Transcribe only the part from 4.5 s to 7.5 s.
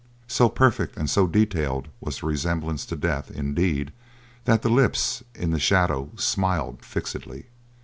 the lips in the shadow smiled fixedly.